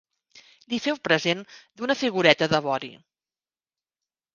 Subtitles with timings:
[0.73, 2.95] Li feu present d'una figureta de vori.